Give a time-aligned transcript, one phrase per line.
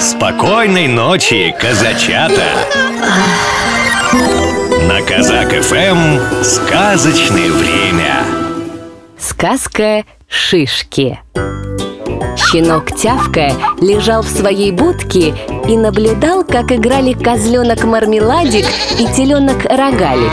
[0.00, 2.44] Спокойной ночи, казачата!
[4.86, 8.24] На Казак ФМ сказочное время.
[9.18, 11.18] Сказка «Шишки»
[12.36, 13.50] Щенок Тявка
[13.80, 15.34] лежал в своей будке
[15.66, 18.66] и наблюдал, как играли козленок Мармеладик
[18.98, 20.32] и теленок Рогалик.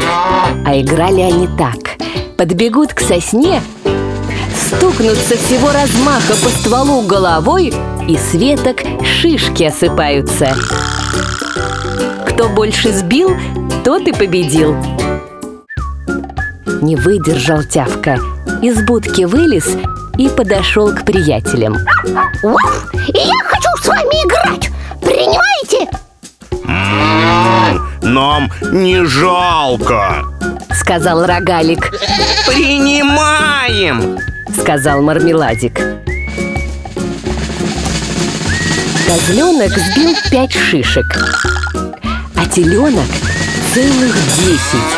[0.65, 1.97] А играли они так.
[2.37, 3.61] Подбегут к сосне,
[4.65, 7.73] стукнут со всего размаха по стволу головой,
[8.07, 10.55] и с веток шишки осыпаются.
[12.27, 13.35] Кто больше сбил,
[13.83, 14.75] тот и победил.
[16.81, 18.19] Не выдержал Тявка,
[18.61, 19.67] из будки вылез
[20.17, 21.77] и подошел к приятелям.
[22.43, 24.71] Уф, я хочу с вами играть!
[25.01, 25.89] Принимаете?
[28.01, 30.34] Нам не жалко
[30.85, 31.89] Сказал Рогалик,
[32.45, 34.19] Принимаем!
[34.61, 35.79] сказал Мармеладик.
[39.07, 41.07] Козленок сбил пять шишек,
[42.35, 43.07] а теленок
[43.73, 44.93] целых десять.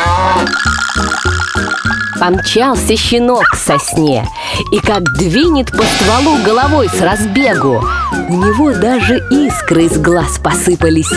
[2.20, 4.28] Помчался щенок к сосне
[4.72, 7.82] И как двинет по стволу головой с разбегу
[8.28, 11.12] У него даже искры из глаз посыпались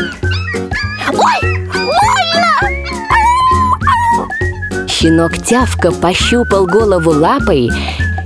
[1.12, 1.51] Ой,
[5.02, 7.72] Щенок Тявка пощупал голову лапой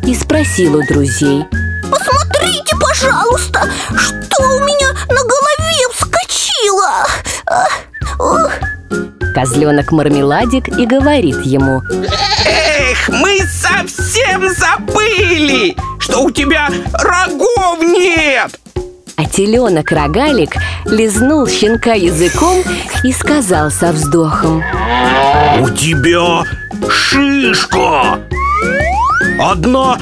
[0.06, 1.45] И спросил у друзей
[1.90, 3.62] Посмотрите, пожалуйста,
[3.95, 7.08] что у меня на голове вскочило!
[7.46, 7.66] А,
[8.22, 8.52] ух,
[9.34, 11.81] Козленок Мармеладик и говорит ему
[12.46, 18.59] Эх, мы совсем забыли, что у тебя рогов нет!
[19.16, 22.62] А теленок Рогалик лизнул щенка языком
[23.06, 24.62] и сказал со вздохом
[25.62, 26.44] У тебя
[26.89, 28.19] шишка!
[29.39, 29.97] Одна,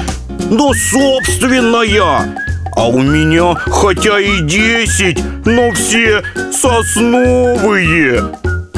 [0.49, 2.35] но собственная.
[2.75, 8.23] А у меня хотя и десять, но все сосновые.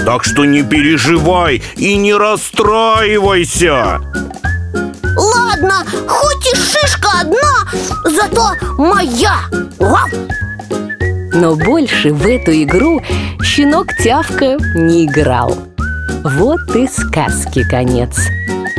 [0.06, 4.02] Так что не переживай и не расстраивайся.
[5.18, 7.66] Ладно, хоть и шишка одна,
[8.04, 9.40] зато моя!
[9.80, 10.10] Вау!
[11.34, 13.02] Но больше в эту игру
[13.42, 15.75] щенок Тявка не играл
[16.28, 18.18] Вот и сказки конец.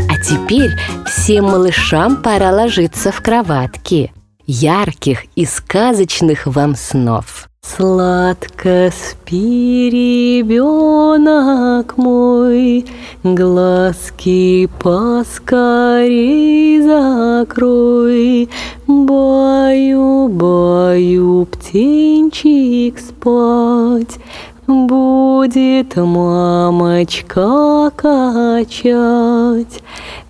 [0.08, 0.72] А теперь
[1.06, 4.12] всем малышам пора ложиться в кроватки.
[4.46, 7.48] Ярких и сказочных вам снов.
[7.62, 12.84] Сладко спи, ребенок мой,
[13.22, 18.48] Глазки поскорей закрой.
[18.88, 24.18] Баю, баю, птенчик спать,
[24.66, 29.80] Будет мамочка качать.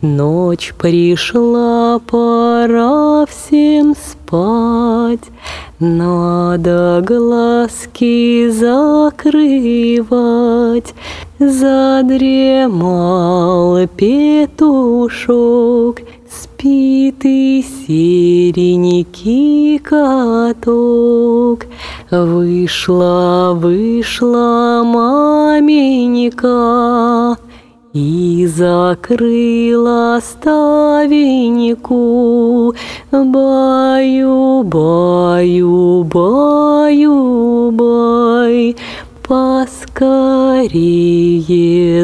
[0.02, 5.24] Ночь пришла, пора всем спать.
[5.78, 9.24] Надо глазки закрывать.
[11.38, 12.68] Задремал
[13.96, 15.22] петушок,
[16.28, 21.64] Спит и серенький каток.
[22.10, 26.46] Вышла, вышла маменька
[27.92, 31.16] и закрыла ставеньку.
[33.10, 38.76] Баю, баю, баю, бай,
[39.26, 39.68] поскорее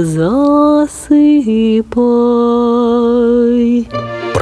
[0.05, 1.03] засыпай.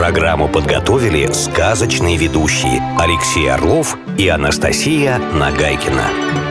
[0.01, 6.50] Программу подготовили сказочные ведущие Алексей Орлов и Анастасия Нагайкина.